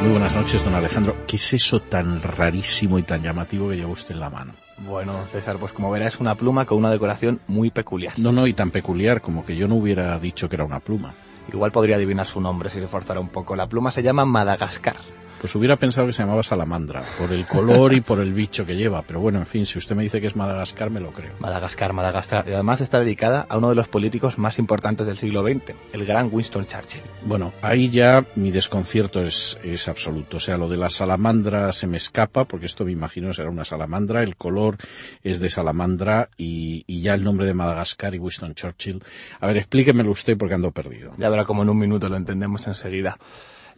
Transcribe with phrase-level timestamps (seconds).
[0.00, 1.16] Muy buenas noches, don Alejandro.
[1.26, 4.52] ¿Qué es eso tan rarísimo y tan llamativo que lleva usted en la mano?
[4.78, 8.12] Bueno, César, pues como verá es una pluma con una decoración muy peculiar.
[8.18, 11.14] No, no, y tan peculiar como que yo no hubiera dicho que era una pluma.
[11.52, 13.56] Igual podría adivinar su nombre si se forzara un poco.
[13.56, 14.96] La pluma se llama Madagascar.
[15.40, 18.74] Pues hubiera pensado que se llamaba salamandra, por el color y por el bicho que
[18.74, 19.02] lleva.
[19.02, 21.34] Pero bueno, en fin, si usted me dice que es Madagascar, me lo creo.
[21.38, 22.48] Madagascar, Madagascar.
[22.48, 26.06] Y además está dedicada a uno de los políticos más importantes del siglo XX, el
[26.06, 27.02] gran Winston Churchill.
[27.24, 30.38] Bueno, ahí ya mi desconcierto es, es absoluto.
[30.38, 33.64] O sea, lo de la salamandra se me escapa, porque esto me imagino será una
[33.64, 34.78] salamandra, el color
[35.22, 39.02] es de salamandra y, y ya el nombre de Madagascar y Winston Churchill.
[39.40, 41.12] A ver, explíquemelo usted porque ando perdido.
[41.18, 43.18] Ya verá como en un minuto lo entendemos enseguida.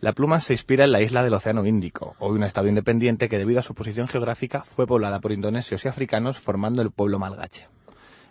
[0.00, 3.36] La pluma se inspira en la isla del Océano Índico, hoy un estado independiente que
[3.36, 7.66] debido a su posición geográfica fue poblada por indonesios y africanos formando el pueblo malgache.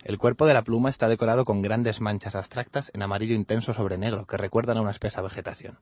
[0.02, 3.98] El cuerpo de la pluma está decorado con grandes manchas abstractas en amarillo intenso sobre
[3.98, 5.76] negro que recuerdan a una espesa vegetación.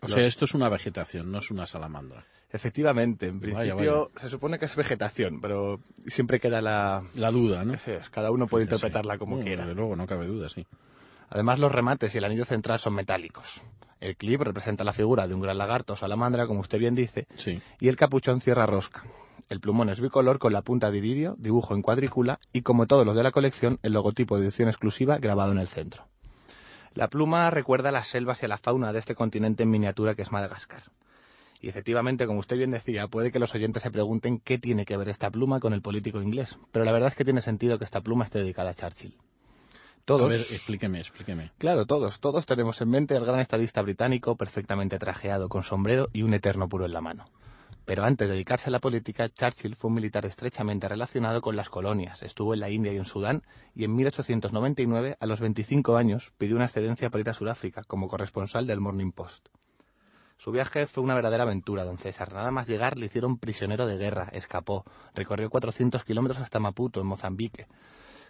[0.00, 2.24] O sea, esto es una vegetación, no es una salamandra.
[2.50, 4.20] Efectivamente, en principio vaya.
[4.22, 7.04] se supone que es vegetación, pero siempre queda la...
[7.12, 7.74] La duda, ¿no?
[7.74, 9.66] Es, cada uno puede interpretarla como quiera.
[9.66, 10.66] Desde luego, no cabe duda, sí.
[11.30, 13.62] Además, los remates y el anillo central son metálicos.
[14.00, 17.26] El clip representa la figura de un gran lagarto o salamandra, como usted bien dice,
[17.36, 17.60] Sí.
[17.78, 19.04] y el capuchón cierra rosca.
[19.48, 23.04] El plumón es bicolor con la punta de iridio, dibujo en cuadrícula y, como todos
[23.04, 26.06] los de la colección, el logotipo de edición exclusiva grabado en el centro.
[26.94, 30.14] La pluma recuerda a las selvas y a la fauna de este continente en miniatura
[30.14, 30.82] que es Madagascar.
[31.60, 34.96] Y efectivamente, como usted bien decía, puede que los oyentes se pregunten qué tiene que
[34.96, 37.84] ver esta pluma con el político inglés, pero la verdad es que tiene sentido que
[37.84, 39.14] esta pluma esté dedicada a Churchill.
[40.04, 41.52] Todos, A ver, explíqueme, explíqueme.
[41.58, 46.22] Claro, todos, todos tenemos en mente al gran estadista británico perfectamente trajeado, con sombrero y
[46.22, 47.26] un eterno puro en la mano.
[47.84, 51.70] Pero antes de dedicarse a la política, Churchill fue un militar estrechamente relacionado con las
[51.70, 52.22] colonias.
[52.22, 53.42] Estuvo en la India y en Sudán
[53.74, 58.08] y en 1899, a los 25 años, pidió una excedencia para ir a Sudáfrica como
[58.08, 59.48] corresponsal del Morning Post.
[60.36, 62.32] Su viaje fue una verdadera aventura, don César.
[62.32, 67.08] Nada más llegar le hicieron prisionero de guerra, escapó, recorrió 400 kilómetros hasta Maputo, en
[67.08, 67.66] Mozambique.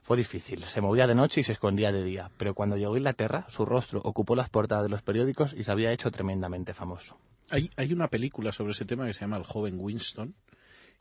[0.03, 2.99] Fue difícil, se movía de noche y se escondía de día, pero cuando llegó a
[2.99, 7.17] Inglaterra, su rostro ocupó las portadas de los periódicos y se había hecho tremendamente famoso.
[7.51, 10.35] Hay, hay una película sobre ese tema que se llama El joven Winston,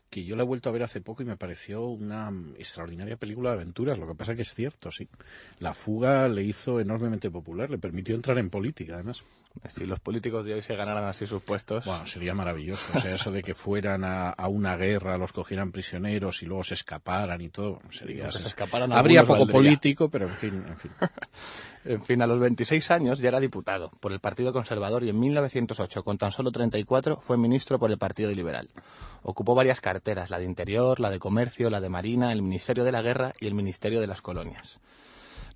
[0.10, 3.52] que yo la he vuelto a ver hace poco y me pareció una extraordinaria película
[3.52, 4.00] de aventuras.
[4.00, 5.08] Lo que pasa que es cierto, sí.
[5.60, 9.24] La fuga le hizo enormemente popular, le permitió entrar en política, además.
[9.68, 12.94] Si los políticos de hoy se ganaran así sus puestos, Bueno, sería maravilloso.
[12.96, 16.64] O sea, eso de que fueran a, a una guerra, los cogieran prisioneros y luego
[16.64, 18.26] se escaparan y todo, sería...
[18.26, 19.54] que se escaparan Habría poco valdría.
[19.54, 20.92] político, pero en fin, en fin.
[21.86, 25.20] En fin, a los 26 años ya era diputado por el Partido Conservador y en
[25.20, 28.70] 1908, con tan solo 34, fue ministro por el Partido Liberal.
[29.24, 32.92] Ocupó varias carteras, la de Interior, la de Comercio, la de Marina, el Ministerio de
[32.92, 34.80] la Guerra y el Ministerio de las Colonias.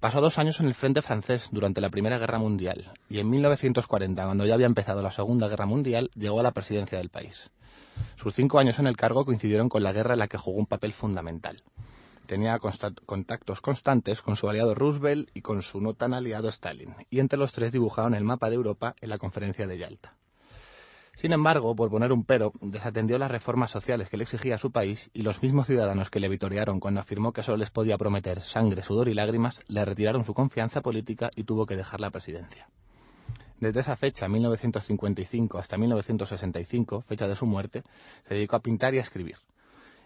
[0.03, 4.25] Pasó dos años en el frente francés durante la Primera Guerra Mundial y en 1940,
[4.25, 7.49] cuando ya había empezado la Segunda Guerra Mundial, llegó a la presidencia del país.
[8.17, 10.65] Sus cinco años en el cargo coincidieron con la guerra en la que jugó un
[10.65, 11.63] papel fundamental.
[12.25, 12.59] Tenía
[13.05, 17.39] contactos constantes con su aliado Roosevelt y con su no tan aliado Stalin, y entre
[17.39, 20.17] los tres dibujaron el mapa de Europa en la conferencia de Yalta.
[21.15, 25.11] Sin embargo, por poner un pero, desatendió las reformas sociales que le exigía su país
[25.13, 28.81] y los mismos ciudadanos que le vitorearon cuando afirmó que solo les podía prometer sangre,
[28.81, 32.67] sudor y lágrimas, le retiraron su confianza política y tuvo que dejar la presidencia.
[33.59, 37.83] Desde esa fecha, 1955 hasta 1965, fecha de su muerte,
[38.27, 39.37] se dedicó a pintar y a escribir.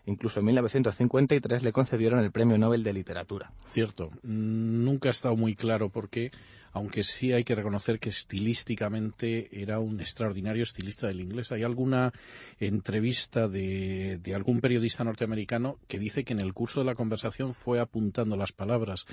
[0.05, 3.51] Incluso en 1953 le concedieron el Premio Nobel de Literatura.
[3.65, 4.11] Cierto.
[4.23, 6.31] Nunca ha estado muy claro por qué,
[6.77, 11.51] aunque sí hay que reconocer que estilísticamente era un extraordinario estilista del inglés.
[11.51, 12.13] Hay alguna
[12.59, 17.53] entrevista de, de algún periodista norteamericano que dice que en el curso de la conversación
[17.53, 19.05] fue apuntando las palabras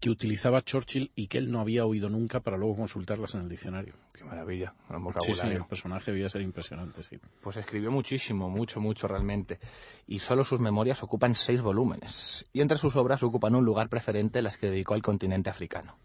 [0.00, 3.48] que utilizaba Churchill y que él no había oído nunca para luego consultarlas en el
[3.48, 3.94] diccionario.
[4.12, 5.58] Qué maravilla, un Sí, sí, vocabulario.
[5.58, 7.18] el personaje debía ser impresionante, sí.
[7.42, 9.58] Pues escribió muchísimo, mucho, mucho realmente.
[10.06, 12.46] Y solo sus memorias ocupan seis volúmenes.
[12.52, 15.96] Y entre sus obras ocupan un lugar preferente las que dedicó al continente africano.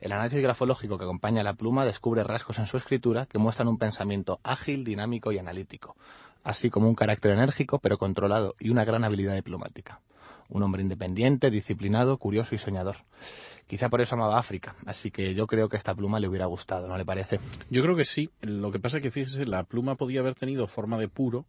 [0.00, 3.66] El análisis grafológico que acompaña a la pluma descubre rasgos en su escritura que muestran
[3.66, 5.96] un pensamiento ágil, dinámico y analítico,
[6.44, 10.00] así como un carácter enérgico pero controlado y una gran habilidad diplomática.
[10.50, 12.98] Un hombre independiente, disciplinado, curioso y soñador.
[13.66, 16.86] Quizá por eso amaba África, así que yo creo que esta pluma le hubiera gustado,
[16.86, 17.40] ¿no le parece?
[17.68, 18.30] Yo creo que sí.
[18.40, 21.44] Lo que pasa es que, fíjese, la pluma podía haber tenido forma de puro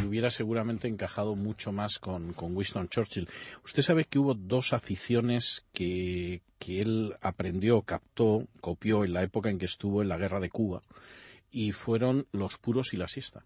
[0.00, 3.28] y hubiera seguramente encajado mucho más con, con Winston Churchill.
[3.64, 9.50] Usted sabe que hubo dos aficiones que, que él aprendió, captó, copió en la época
[9.50, 10.82] en que estuvo en la guerra de Cuba
[11.50, 13.44] y fueron los puros y la siesta.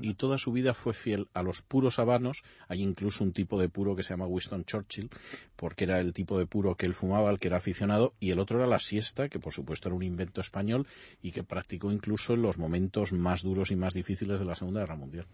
[0.00, 2.42] y toda su vida fue fiel a los puros habanos.
[2.68, 5.10] Hay incluso un tipo de puro que se llama Winston Churchill,
[5.56, 8.38] porque era el tipo de puro que él fumaba, al que era aficionado, y el
[8.38, 10.86] otro era la siesta, que por supuesto era un invento español
[11.22, 14.80] y que practicó incluso en los momentos más duros y más difíciles de la Segunda
[14.80, 15.26] Guerra Mundial.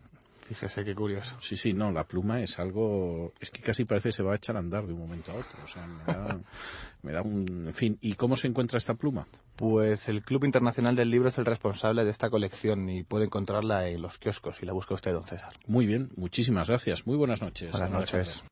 [0.48, 1.36] Fíjese qué curioso.
[1.40, 4.36] Sí, sí, no, la pluma es algo, es que casi parece que se va a
[4.36, 5.58] echar a andar de un momento a otro.
[5.64, 6.40] O sea, me da,
[7.02, 7.98] me da un, en fin.
[8.00, 9.26] ¿Y cómo se encuentra esta pluma?
[9.56, 13.88] Pues el Club Internacional del Libro es el responsable de esta colección y puede encontrarla
[13.88, 15.52] en los kioscos si la busca usted, don César.
[15.66, 17.06] Muy bien, muchísimas gracias.
[17.06, 17.72] Muy buenas noches.
[17.72, 18.44] Buenas noches.